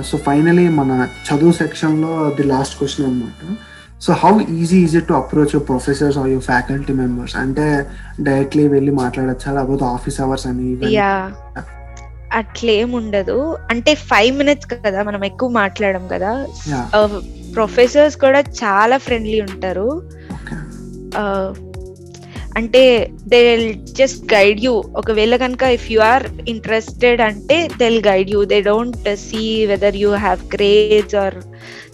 సో 0.09 0.15
ఫైనలీ 0.25 0.65
మన 0.79 0.91
చదువు 1.27 1.53
సెక్షన్లో 1.61 2.11
ది 2.37 2.43
లాస్ట్ 2.53 2.75
క్వశ్చన్ 2.79 3.07
అనమాట 3.07 3.41
so 4.05 4.13
how 4.13 4.41
easy 4.41 4.77
is 4.77 5.07
to 5.07 5.13
approach 5.13 5.47
your 5.53 5.67
professors 5.67 6.17
or 6.17 6.27
your 6.27 6.43
faculty 6.43 6.93
members 6.93 7.35
అంటే 7.35 7.85
డైరెక్ట్లీ 8.19 8.67
వెళ్ళి 8.67 8.91
మాట్లాడచ్చా? 8.91 9.51
లేకపోతే 9.51 9.85
ఆఫీస్ 9.85 10.21
అవర్స్ 10.21 10.47
అని 10.47 10.71
ఇవన్నీ? 10.71 10.95
యా. 10.95 11.31
అట్లేం 12.33 12.91
ఉండదు. 12.91 13.57
అంటే 13.71 13.95
ఫైవ్ 13.95 14.37
మినిట్స్ 14.37 14.67
కదా 14.67 15.03
మనం 15.03 15.25
ఎక్కువ 15.25 15.49
మాట్లాడడం 15.49 16.07
కదా. 16.07 16.47
ప్రొఫెసర్స్ 17.53 18.17
కూడా 18.17 18.39
చాలా 18.39 18.97
ఫ్రెండ్లీ 18.97 19.41
ఉంటారు. 19.41 20.01
అంటే 22.57 23.11
దే 23.27 23.73
జస్ట్ 23.73 24.33
గైడ్ 24.33 24.59
యూ 24.59 24.83
ఒకవేళ 24.95 25.35
కనుక 25.35 25.63
ఇఫ్ 25.63 25.91
యు 25.91 25.99
ఆర్ 25.99 26.23
ఇంట్రెస్టెడ్ 26.47 27.21
అంటే 27.21 27.69
they 27.77 27.89
guide 27.89 28.29
you 28.29 28.45
they 28.45 28.61
don't 28.61 29.15
see 29.15 29.65
whether 29.65 29.95
you 29.95 30.15
have 30.15 30.39
grades 30.55 31.15
or 31.15 31.35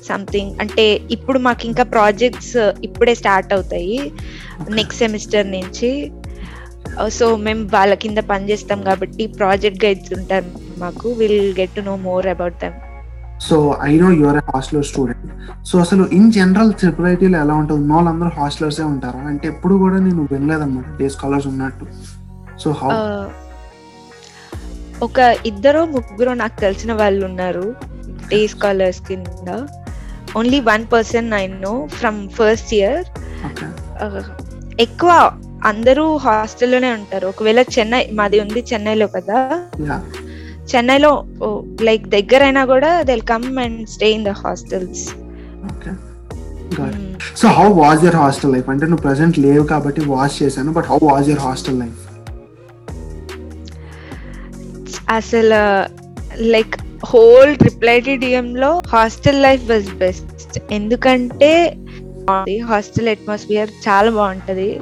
something 0.07 0.51
అంటే 0.61 1.01
ఇప్పుడు 1.11 1.39
మాకు 1.39 1.65
ఇంకా 1.65 1.83
ప్రాజెక్ట్స్ 1.83 2.57
ఇప్పుడే 2.57 3.15
స్టార్ట్ 3.15 3.53
అవుతాయి. 3.53 4.11
నెక్స్ట్ 4.69 4.99
సెమిస్టర్ 4.99 5.51
నుంచి. 5.51 6.11
సో 7.09 7.35
మేము 7.35 7.69
వాళ్ళ 7.73 7.93
కింద 7.93 8.17
పనిచేస్తాం 8.17 8.81
కాబట్టి 8.81 9.27
ప్రాజెక్ట్ 9.27 9.85
గైడ్స్ 9.85 10.13
ఉంటారు 10.13 10.45
మాకు. 10.77 11.09
Will 11.09 11.53
get 11.59 11.71
to 11.71 11.81
know 11.81 11.95
more 11.95 12.27
about 12.27 12.53
them 12.53 12.73
so 13.39 13.77
I 13.81 13.99
know 13.99 14.11
you're 14.11 14.37
hosteler 14.37 14.85
student 14.85 15.65
so 15.65 15.79
అసలు 15.79 16.03
ఇన్ 16.13 16.31
జనరల్ 16.31 17.05
ఐటీలో 17.05 17.39
ఎలా 17.39 17.53
ఉంటుంది? 17.53 17.93
వాళ్ళందరూ 17.93 18.29
హాస్టలర్సే 18.29 18.83
ఉంటారా? 18.83 19.19
అంటే 19.19 19.47
ఎప్పుడు 19.47 19.75
కూడా 19.75 19.97
నేను 19.97 20.27
వినలేదన్నమాట. 20.31 20.99
డే 20.99 21.09
స్కాలర్స్ 21.09 21.47
ఉన్నట్టు. 21.47 21.85
సో 22.59 22.71
హౌ 22.71 22.89
Uh, 22.89 23.29
ఒక 25.03 25.19
ఇద్దరు 25.45 25.85
ముగ్గురు 25.85 26.29
నాకు 26.29 26.61
తెలిసిన 26.61 26.93
వాళ్ళు 26.93 27.25
ఉన్నారు. 27.25 27.75
డే 28.29 28.47
స్కాలర్స్ 28.47 29.01
కింద. 29.07 29.47
Only 30.39 30.59
one 30.59 30.85
person 30.93 31.33
I 31.33 31.47
know 31.47 31.73
from 31.99 32.19
first 32.29 32.73
year 32.73 33.05
ఎక్కువ 34.79 35.11
అందరూ 35.63 36.17
హాస్టల్లోనే 36.17 36.89
ఉంటారు. 36.91 37.25
ఒకవేళ 37.27 37.59
చెన్నై 37.75 38.09
మాది 38.11 38.37
ఉంది 38.39 38.61
చెన్నైలో 38.73 39.07
కదా. 39.07 39.39
చెన్నైలో 40.71 41.11
లైక్ 41.81 42.05
దగ్గరైనా 42.07 42.65
కూడా 42.65 43.01
they'll 43.01 43.21
come 43.21 43.59
and 43.59 43.79
stay 43.87 44.11
in 44.11 44.25
the 44.25 44.33
hostels 44.43 45.03
so 47.35 47.47
how 47.47 47.67
was 47.73 48.05
your 48.05 48.15
hostel 48.15 48.51
life 48.53 48.69
అంటే 48.69 48.85
నువ్వు 48.85 49.01
ప్రెసెంట్ 49.01 49.39
లేవు 49.39 49.63
కాబట్టి 49.63 50.01
వాచ్ 50.05 50.43
చేశాను 50.43 50.71
but 50.71 50.85
how 50.85 50.99
was 51.03 51.29
your 51.29 51.39
hostel 51.39 51.79
life 51.79 51.99
అసలు 55.09 55.61
లైక్ 56.53 56.75
హోల్ 57.05 57.55
ట్రిపుల్ 57.55 58.19
డిఎంలో 58.23 58.59
లో 58.59 58.81
హాస్టల్ 58.89 59.41
లైఫ్ 59.41 59.71
వాజ్ 59.71 59.89
బెస్ట్ 59.93 60.57
ఎందుకంటే 60.71 61.77
హాస్టల్ 62.67 63.09
అట్మాస్ఫియర్ 63.09 63.69
చాలా 63.87 64.11
బాగుంటది. 64.11 64.79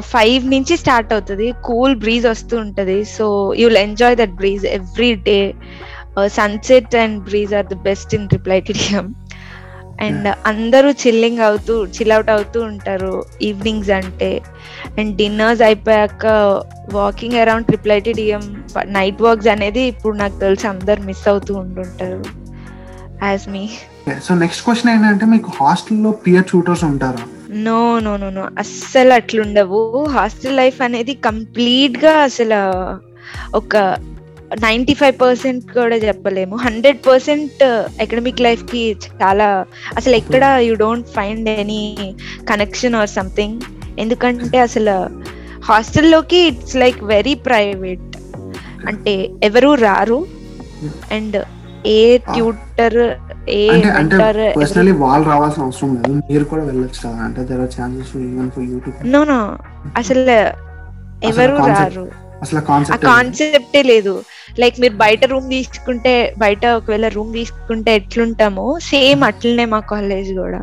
ఫైవ్ 0.00 0.44
నుంచి 0.50 0.76
స్టార్ట్ 0.76 1.12
అవుతుంది. 1.12 1.52
కూల్ 1.64 1.96
బ్రీజ్ 1.96 2.26
వస్తూ 2.26 2.56
ఉంటది. 2.56 3.04
So 3.04 3.54
you 3.58 3.68
will 3.68 3.78
enjoy 3.78 4.16
that 4.16 4.30
breeze 4.30 4.66
every 4.66 5.14
day 5.14 5.54
sunset 6.26 6.96
and 6.96 7.22
breeze 7.22 7.54
are 7.54 7.66
the 7.66 7.74
best 7.74 8.14
in 8.14 8.28
triple 8.28 8.60
DM 8.60 9.14
and 10.00 10.28
అందరూ 10.46 10.90
చిల్లింగ్ 10.90 11.38
అవుతూ 11.38 11.86
చిల్ 11.86 12.12
అవుట్ 12.12 12.30
అవుతూ 12.30 12.60
ఉంటారు 12.62 13.24
ఈవినింగ్స్ 13.42 13.90
అంటే. 13.90 14.42
అండ్ 14.98 15.16
డిన్నర్స్ 15.16 15.62
అయిపోయాక 15.62 16.26
walking 16.92 17.34
around 17.34 17.66
triple 17.66 17.92
ITDM 17.92 18.64
night 18.86 19.22
walks 19.22 19.48
అనేది 19.48 19.80
ఇప్పుడు 19.80 20.16
నాకు 20.16 20.38
తెలిసి 20.38 20.66
అందరు 20.66 21.00
మిస్ 21.00 21.28
అవుతూ 21.28 21.54
ఉంటుంటారు 21.54 22.22
as 23.22 23.48
me 23.48 23.70
so 24.20 24.34
next 24.34 24.64
question 24.64 24.90
ఏంటంటే 24.90 25.24
మీకు 25.24 25.52
హాస్టల్లో 25.60 26.10
పియర్ 26.10 26.44
ట్యూటర్స్ 26.44 26.84
ఉంటారా? 26.84 27.22
నో 27.50 28.00
నో 28.00 28.16
నో 28.16 28.30
నో 28.30 28.48
అస్సలు 28.58 29.12
అట్లుండవు. 29.12 30.04
హాస్టల్ 30.04 30.56
లైఫ్ 30.56 30.82
అనేది 30.82 31.14
కంప్లీట్గా 31.14 32.12
అసలు 32.18 32.60
ఒక 33.56 33.76
నైంటీ 34.62 34.94
ఫైవ్ 34.94 35.16
పర్సెంట్ 35.22 35.64
కూడా 35.72 35.96
చెప్పలేము. 35.96 36.56
హండ్రెడ్ 36.56 37.00
పర్సెంట్ 37.06 37.62
అకాడమిక్ 38.02 38.40
లైఫ్కి 38.40 38.82
చాలా 39.22 39.48
అసలు 39.96 40.14
ఎక్కడ 40.16 40.44
you 40.66 40.74
don't 40.74 41.08
find 41.08 41.48
any 41.48 41.82
connection 42.50 42.96
or 43.00 43.08
something 43.08 43.60
ఎందుకంటే 43.98 44.58
అసలు 44.58 44.96
హాస్టల్లోకి 45.70 46.40
ఇట్స్ 46.50 46.76
లైక్ 46.76 47.04
వెరీ 47.04 47.34
ప్రైవేట్ 47.34 48.16
అంటే 48.88 49.14
ఎవరు 49.42 49.70
రారు. 49.86 50.18
And 51.12 51.36
a 51.86 52.18
tutor 52.18 52.98
a 53.48 53.62
personally 54.58 54.92
వాళ్ళు 55.04 55.28
రావాల్సిన 55.28 55.62
అవసరం 55.62 55.94
లేదు. 55.94 56.20
మీరు 56.32 56.44
కూడా 56.44 56.64
వెళ్ళొచ్చు. 56.64 57.00
కదా 57.06 57.22
అంటే 57.24 57.42
there 57.50 57.60
are 57.60 57.72
chances 57.78 58.12
even 58.16 58.50
for 58.50 58.64
YouTube 58.72 59.08
no 59.14 59.24
no 59.32 59.40
అసలు 60.02 60.22
ఎవరు 61.30 61.56
రారు. 61.72 62.06
అసలు 62.44 62.58
ఆ 62.94 62.96
కాన్సెప్ట్ 63.10 63.76
లేదు. 63.92 64.14
లైక్ 64.62 64.76
మీరు 64.82 64.96
బయట 65.04 65.24
రూమ్ 65.32 65.46
తీసుకుంటే 65.56 66.12
బయట 66.42 66.64
ఒకవేళ 66.80 67.06
రూమ్ 67.14 67.32
తీసుకుంటే 67.38 67.90
ఎట్లుంటామో 68.00 68.66
సేమ్ 68.90 69.22
అట్లనే 69.30 69.64
మా 69.74 69.80
కాలేజ్ 69.92 70.32
కూడా. 70.42 70.62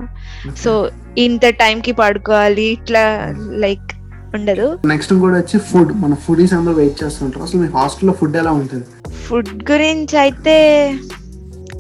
సో 0.64 0.74
ఇంత 1.26 1.46
టైం 1.64 1.80
కి 1.88 1.94
పడుకోవాలి 2.02 2.68
ఇట్లా 2.78 3.04
లైక్ 3.66 3.90
ఉండదు. 4.38 4.68
నెక్స్ట్ 4.92 5.14
కూడా 5.24 5.36
వచ్చి 5.42 5.58
ఫుడ్ 5.70 5.90
మన 6.02 6.14
ఫుడీస్ 6.26 6.54
అందరూ 6.58 6.76
వెయిట్ 6.82 7.00
చేస్తుంటారు. 7.04 7.44
అసలు 7.48 7.60
మీ 7.64 7.68
హాస్టల్లో 7.78 8.14
ఫుడ్ 8.20 8.38
ఎలా 8.42 8.52
ఉంటుంది? 8.60 8.86
ఫుడ్ 9.26 9.52
గురించి 9.72 10.16
అయితే 10.26 10.56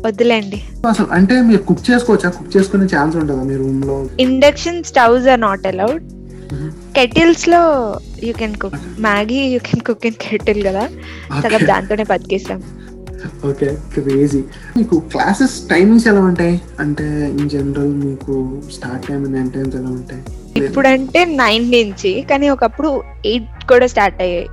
వద్దులేండి. 0.05 0.59
అసలు 0.89 1.07
అంటే 1.17 1.35
మీరు 1.49 1.61
కుక్ 1.69 1.83
చేసుకోవచ్చా? 1.89 2.29
కుక్ 2.37 2.51
చేసుకునే 2.55 2.85
ఛాన్స్ 2.95 3.15
ఉంటుందా 3.21 3.43
మీ 3.49 3.55
రూమ్లో? 3.61 3.95
Induction 4.25 4.79
stoves 4.89 5.27
are 5.33 5.41
not 5.47 5.67
allowed 5.71 6.03
కెటిల్స్లో 6.97 7.61
you 8.27 8.33
can 8.41 8.55
cook 8.63 8.77
Maggi 9.07 9.41
you 9.53 9.59
can 9.69 9.83
cook 9.89 10.05
in 10.05 10.19
kettle 10.27 10.61
కదా. 10.67 10.83
సగం. 11.43 11.65
దాంతోనే 11.73 12.03
బతికేస్తాం 12.03 12.61
ఓకే 13.47 13.67
క్రేజీ 13.93 14.39
మీకు 14.77 14.95
క్లాసెస్ 15.11 15.55
టైమింగ్స్ 15.71 16.07
ఎలా 16.07 16.21
ఉంటాయి? 16.29 16.55
అంటే 16.79 17.05
ఇన్ 17.39 17.49
జనరల్ 17.49 17.91
మీకు 18.05 18.35
start 18.75 19.03
time 19.07 19.19
and 19.25 19.37
end 19.41 19.53
times 19.57 19.75
ఎలా 19.75 19.89
ఉంటాయి? 19.89 20.21
ఇప్పుడంటే 20.59 21.25
నైన్ 21.25 21.65
నుంచి 21.71 22.13
కానీ 22.31 22.49
ఒకప్పుడు 22.49 22.89
ఎయిట్ 23.25 23.63
కూడా 23.71 23.87
స్టార్ట్ 23.87 24.21
అయ్యాయి. 24.25 24.49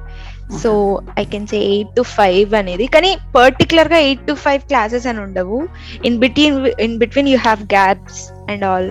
So 0.63 0.71
I 1.19 1.25
can 1.25 1.47
say 1.47 1.59
eight 1.73 1.97
to 1.97 2.03
five 2.03 2.55
అనేది. 2.55 2.87
కానీ 2.87 3.11
పర్టికులర్గా 3.39 3.99
ఎయిట్ 4.09 4.27
టు 4.29 4.35
ఫైవ్ 4.45 4.63
క్లాసెస్ 4.71 5.07
అని 5.07 5.21
ఉండవు. 5.21 5.59
In 6.05 6.19
between 6.25 6.59
in 6.87 6.97
between 6.99 7.29
you 7.29 7.39
have 7.39 7.63
gaps 7.75 8.21
and 8.51 8.65
all 8.65 8.91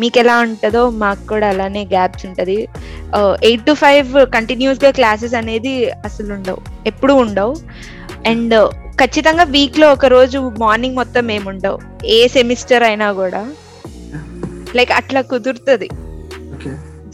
మీకు 0.00 0.16
ఎలా 0.22 0.34
ఉంటుందో 0.46 0.82
మాకు 1.02 1.22
కూడా 1.32 1.46
అలానే 1.52 1.82
గ్యాప్స్ 1.92 2.24
ఉంటది. 2.28 2.58
ఎయిట్ 3.48 3.66
టు 3.68 3.74
ఫైవ్ 3.82 4.08
కంటిన్యూస్గా 4.36 4.90
క్లాసెస్ 4.98 5.36
అనేది 5.42 5.74
అసలు 6.08 6.30
ఉండవు 6.38 6.60
ఎప్పుడు 6.92 7.14
ఉండవు. 7.24 7.54
అండ్ 8.32 8.56
ఖచ్చితంగా 9.02 9.44
వీక్లో 9.56 9.86
ఒక 9.96 10.06
రోజు 10.16 10.38
మార్నింగ్ 10.64 10.98
మొత్తం 11.00 11.30
ఏముండవు 11.36 11.78
ఏ 12.16 12.18
సెమిస్టర్ 12.36 12.84
అయినా 12.90 13.08
కూడా. 13.22 13.42
లైక్ 14.78 14.92
అట్లా 15.00 15.20
కుదురుతుంది. 15.32 15.88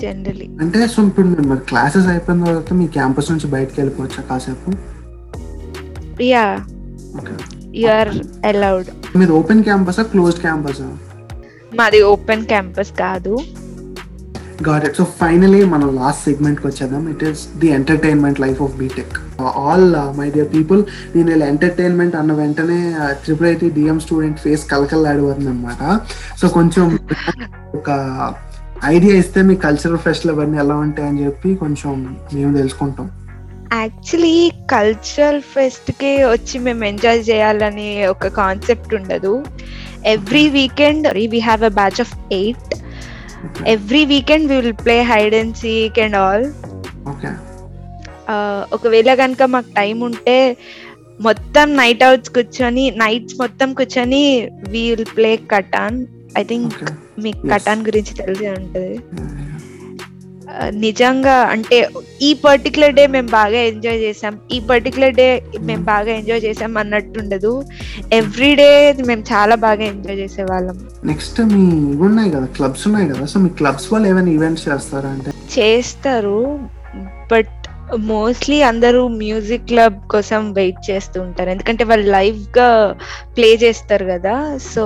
జనరలీ 0.03 0.47
అంటే 0.63 0.79
సో 0.93 1.01
ఇప్పుడు 1.09 1.27
మీరు 1.33 1.43
మరి 1.51 1.63
క్లాసెస్ 1.71 2.07
అయిపోయిన 2.13 2.45
తర్వాత 2.47 2.73
మీ 2.79 2.87
క్యాంపస్ 2.97 3.29
నుంచి 3.33 3.47
బయటకు 3.55 3.77
వెళ్ళిపోవచ్చా 3.81 4.23
కాసేపు? 4.31 4.71
యా 6.31 6.47
యు 7.81 7.89
ఆర్ 7.99 8.11
అలౌడ్ 8.51 8.89
మీరు 9.21 9.33
ఓపెన్ 9.41 9.63
క్యాంపసా 9.69 10.05
క్లోజ్డ్ 10.13 10.43
క్యాంపసా 10.47 10.89
మాది 11.81 12.01
ఓపెన్ 12.13 12.45
క్యాంపస్ 12.53 12.93
కాదు. 13.05 13.35
గాట్ 14.69 14.85
ఇట్ 14.89 14.97
సో 15.01 15.05
ఫైనలీ 15.21 15.61
మనం 15.73 15.89
లాస్ట్ 16.01 16.23
సెగ్మెంట్కి 16.29 16.67
వచ్చేద్దాం. 16.67 17.05
It 17.13 17.23
is 17.29 17.41
the 17.63 17.69
entertainment 17.79 18.39
life 18.45 18.61
of 18.67 18.75
BTech 18.83 19.15
all 19.63 19.89
my 20.19 20.27
dear 20.35 20.51
people 20.57 20.81
నేను 21.15 21.31
ఇలా 21.37 21.47
ఎంటర్టైన్మెంట్ 21.55 22.15
అన్న 22.21 22.33
వెంటనే 22.41 22.79
triple 23.25 23.49
IT 23.53 23.71
DM 23.79 23.99
student 24.05 24.39
face 24.45 24.65
కలకల్లాడిపోతుంది 24.75 25.51
అనమాట 25.55 25.83
సో 26.43 26.49
కొంచెం 26.59 26.87
ఒక 27.81 27.91
ఐడియా 28.95 29.17
ఇస్తే 29.23 29.43
మీ 29.49 29.57
కల్చరల్ 29.65 30.01
ఫెస్ట్లు 30.07 30.33
అవన్నీ 30.35 30.59
ఎలా 30.65 30.77
ఉంటాయని 30.85 31.21
చెప్పి 31.25 31.51
కొంచెం 31.65 31.91
మేము 32.37 32.53
తెలుసుకుంటాం. 32.61 33.09
యాక్చువల్లీ 33.83 34.37
కల్చరల్ 34.71 35.43
ఫెస్ట్కి 35.53 36.11
వచ్చి 36.33 36.57
మేము 36.65 36.83
ఎంజాయ్ 36.93 37.21
చేయాలని 37.29 37.91
ఒక 38.15 38.29
కాన్సెప్ట్ 38.41 38.93
ఉండదు. 38.99 39.35
Every 40.07 40.49
weekend 40.49 41.09
we 41.29 41.41
have 41.41 41.65
a 41.65 41.69
batch 41.69 42.01
of 42.01 42.33
eight 42.33 42.75
every 43.67 44.05
weekend 44.05 44.53
we 44.53 44.57
will 44.57 44.73
play 44.85 45.03
hide 45.03 45.35
and 45.35 45.57
seek 45.57 45.99
and 45.99 46.17
all 46.17 46.47
ఒకవేళ 48.73 49.15
కనుక 49.15 49.43
మాకు 49.43 49.71
టైం 49.75 50.01
ఉంటే 50.03 50.57
మొత్తం 51.21 51.77
నైట్ 51.77 52.03
అవుట్స్ 52.03 52.31
కూర్చొని 52.31 52.91
నైట్స్ 52.97 53.41
మొత్తం 53.41 53.75
కూర్చొని 53.75 54.23
we'll 54.69 55.05
play 55.17 55.37
Catan 55.51 55.99
I 56.39 56.43
think. 56.43 56.77
మీకు. 57.19 57.49
కటాన్ 57.49 57.87
గురించి 57.87 58.15
తెలిసే 58.15 58.51
ఉంటది. 58.51 58.95
ఆ, 58.97 59.52
నిజంగా 60.85 61.35
అంటే 61.53 61.77
ఈ 62.29 62.31
పర్టికులర్ 62.45 62.95
డే 62.99 63.05
మేము 63.07 63.29
బాగా 63.29 63.61
ఎంజాయ్ 63.71 63.99
చేసాం 63.99 64.35
ఈ 64.57 64.59
పర్టికులర్ 64.71 65.15
డే 65.21 65.29
మేము 65.69 65.85
బాగా 65.85 66.11
ఎంజాయ్ 66.21 66.43
చేసాం 66.47 66.79
అన్నట్టు 66.83 67.21
ఉండదు 67.21 67.53
ఎవ్రీ 68.13 68.55
డే 68.55 68.69
మేము 69.11 69.25
చాలా 69.33 69.55
బాగా 69.67 69.85
ఎంజాయ్ 69.85 70.21
చేసేవాళ్ళం. 70.23 70.77
నెక్స్ట్ 71.05 71.41
మీ 71.55 71.65
ఉన్నాయి 72.09 72.31
కదా 72.31 72.47
క్లబ్స్ 72.59 72.87
ఉన్నాయి 72.91 73.09
కదా. 73.13 73.27
సో 73.33 73.41
మీ 73.41 73.51
క్లబ్స్ 73.61 73.89
వాళ్ళు 73.93 74.09
ఏమైనా 74.09 74.31
ఈవెంట్స్ 74.31 74.69
చేస్తారా 74.69 75.11
అంటే? 75.15 75.33
చేస్తారు 75.59 76.39
బట్ 77.33 77.57
మోస్ట్లీ 78.13 78.59
అందరూ 78.63 79.01
మ్యూజిక్ 79.09 79.67
క్లబ్ 79.67 79.97
కోసం 80.13 80.53
వెయిట్ 80.53 80.79
చేస్తూ 80.91 81.19
ఉంటారు. 81.23 81.51
ఎందుకంటే 81.51 81.85
వాళ్ళు 81.85 82.07
లైవ్గా 82.11 82.69
ప్లే 83.37 83.51
చేస్తారు 83.65 84.05
కదా. 84.05 84.35
సో 84.75 84.85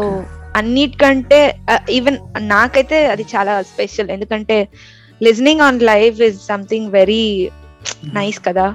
అన్నిటికంటే 0.56 1.38
ఈవెన్ 1.90 2.18
నాకైతే 2.38 2.98
అది 3.06 3.26
చాలా 3.34 3.62
స్పెషల్ 3.62 4.10
ఎందుకంటే 4.10 4.56
listening 5.20 5.60
on 5.60 5.78
live 5.84 6.18
is 6.22 6.38
something 6.46 6.88
very 6.92 7.24
nice 8.14 8.38
కదా 8.44 8.66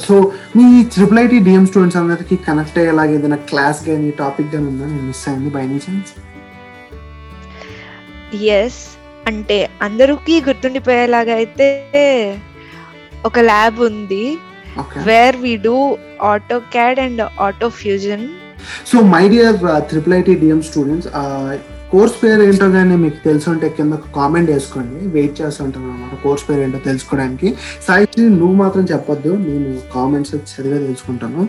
సో 0.00 0.14
మీ 0.56 0.64
ట్రిపుల్ 0.94 1.18
ఐటీ 1.18 1.38
డిఎం 1.40 1.64
స్టూడెంట్స్ 1.66 1.98
అందరికి 1.98 2.36
కనెక్ట్ 2.46 2.78
అయ్యేలాగా 2.78 3.12
ఏదైనా 3.12 3.38
క్లాస్ 3.50 3.80
కానీ 3.86 4.10
టాపిక్ 4.18 4.50
కానీ 4.52 4.66
ఉందా? 4.72 4.86
నేను 4.86 5.06
మిస్ 5.06 5.24
అయింది 5.28 5.50
బై 5.50 5.62
ఎనీ 5.62 5.80
ఛాన్స్ 5.84 6.12
ఎస్ 8.54 8.80
అంటే 9.26 9.58
అందరికీ 9.82 10.34
గుర్తుండిపోయేలాగా 10.40 11.34
అయితే 11.34 11.68
ఒక 13.24 13.38
ల్యాబ్ 13.46 13.78
ఉంది 13.82 14.24
where 15.06 15.36
we 15.36 15.52
do 15.64 15.76
AutoCAD 16.72 17.00
and 17.00 17.22
auto 17.40 17.68
fusion 17.78 18.24
so 18.86 18.98
my 19.12 19.22
dear 19.28 19.56
triple 19.88 20.14
IT 20.14 20.34
DM 20.42 20.60
students 20.62 21.08
course 21.94 22.14
పేరు 22.22 22.42
ఏంటో 22.48 22.66
కానీ 22.76 22.94
మీకు 23.02 23.18
తెలిసి 23.26 23.46
ఉంటే 23.50 23.66
కింద 23.76 23.94
కామెంట్ 24.16 24.48
వేసుకోండి. 24.54 25.00
వెయిట్ 25.16 25.34
చేస్తుంటాను 25.40 25.88
అనమాట 25.92 26.14
కోర్స్ 26.22 26.44
పేరు 26.48 26.60
ఏంటో 26.66 26.78
తెలుసుకోవడానికి. 26.88 27.48
సాయి 27.86 28.06
నువ్వు 28.40 28.56
మాత్రం 28.62 28.84
చెప్పొద్దు. 28.92 29.32
నేను 29.46 29.72
కామెంట్స్ 29.94 30.32
చదివే 30.52 30.78
తెలుసుకుంటాను. 30.86 31.42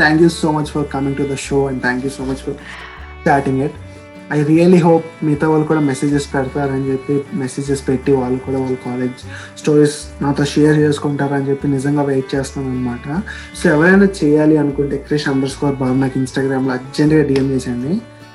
Thank 0.00 0.20
you 0.24 0.28
so 0.42 0.50
much 0.56 0.70
for 0.74 0.86
coming 0.94 1.16
to 1.20 1.26
the 1.32 1.36
show 1.46 1.60
and 1.70 1.80
thank 1.86 2.04
you 2.06 2.10
so 2.18 2.24
much 2.30 2.42
for 2.46 2.56
starting 3.22 3.62
it 3.66 3.76
I 4.36 4.38
really 4.50 4.80
hope 4.86 5.06
మిగతా 5.26 5.46
వాళ్ళు 5.52 5.66
కూడా 5.70 5.82
మెసేజెస్ 5.88 6.26
పెడతారని 6.34 6.86
చెప్పి 6.90 7.14
మెసేజెస్ 7.42 7.82
పెట్టి 7.88 8.12
వాళ్ళు 8.20 8.38
కూడా 8.46 8.58
వాళ్ళ 8.64 8.76
కాలేజ్ 8.84 9.20
స్టోరీస్ 9.60 9.96
నాతో 10.22 10.44
షేర్ 10.52 10.76
చేసుకుంటారని 10.84 11.48
చెప్పి 11.50 11.68
నిజంగా 11.76 12.04
వెయిట్ 12.10 12.28
చేస్తాను 12.34 12.70
అనమాట 12.74 13.06
సో 13.58 13.64
ఎవరైనా 13.74 14.08
చేయాలి 14.20 14.58
అనుకుంటే 14.64 14.98
క్రిష్ 15.06 15.26
అండర్ 15.32 15.52
స్కోర్ 15.54 15.76
బాబు 15.82 15.98
నాకు 16.04 16.18
ఇన్స్టాగ్రామ్లో 16.22 16.74
అర్జెంట్గా 16.78 17.22
డిఎం 17.30 17.48
చేసేయండి. 17.54 17.94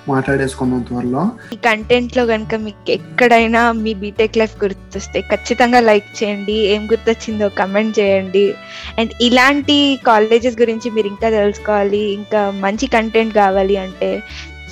మాట్లాడేసుకుందాం 0.09 0.81
త్వరలో 0.81 1.23
ఈ 1.53 1.55
కంటెంట్లో 1.55 2.25
కనుక 2.25 2.55
మీకు 2.55 2.91
ఎక్కడైనా 2.91 3.71
మీ 3.71 3.93
బీటెక్ 3.93 4.37
లైఫ్ 4.37 4.55
గుర్తొస్తే 4.63 5.21
ఖచ్చితంగా 5.21 5.79
లైక్ 5.79 6.23
చేయండి. 6.23 6.57
ఏం 6.73 6.85
గుర్తొచ్చిందో 6.85 7.49
కమెంట్ 7.49 7.99
చేయండి. 7.99 8.53
అండ్ 8.99 9.11
ఇలాంటి 9.21 9.77
కాలేజెస్ 10.07 10.61
గురించి 10.61 10.89
మీరు 10.89 11.07
ఇంకా 11.07 11.29
తెలుసుకోవాలి. 11.29 12.03
ఇంకా 12.13 12.41
మంచి 12.65 12.87
కంటెంట్ 12.87 13.33
కావాలి 13.33 13.77
అంటే 13.77 14.23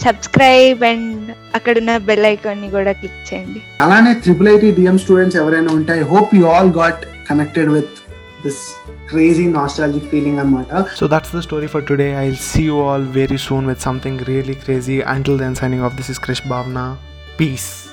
సబ్స్క్రైబ్ 0.05 0.83
అండ్ 0.83 1.31
అక్కడున్న 1.55 1.97
బెల్ 1.97 2.25
ఐకాన్ని 2.25 2.69
కూడా 2.69 2.91
క్లిక్ 2.91 3.33
చేయండి. 3.33 3.61
అలానే 3.81 4.13
ట్రిపుల్ 4.13 4.50
ఐటీ 4.55 4.71
డిఎం 4.71 4.97
స్టూడెంట్స్ 4.97 5.38
ఎవరైనా 5.38 5.73
ఉంటే 5.73 5.93
I 6.00 6.03
hope 6.13 6.35
you 6.35 6.45
all 6.45 6.71
got 6.79 7.01
connected 7.29 7.69
with 7.69 7.97
this 8.43 8.75
crazy 9.07 9.48
nostalgic 9.48 10.03
feeling 10.03 10.39
I'm 10.39 10.55
on. 10.55 10.89
So 10.95 11.07
that's 11.07 11.29
the 11.29 11.41
story 11.41 11.67
for 11.67 11.81
today. 11.81 12.15
I'll 12.15 12.36
see 12.36 12.63
you 12.63 12.79
all 12.79 13.01
very 13.01 13.38
soon 13.38 13.65
with 13.65 13.81
something 13.81 14.17
really 14.19 14.55
crazy. 14.55 15.01
Until 15.01 15.38
then, 15.38 15.55
signing 15.55 15.81
off. 15.81 15.96
This 15.96 16.09
is 16.09 16.20
Krish 16.20 16.42
Bhavna. 16.42 16.98
Peace. 17.37 17.90